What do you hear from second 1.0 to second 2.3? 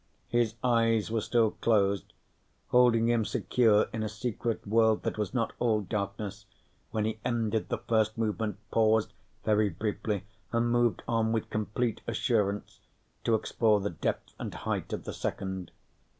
were still closed,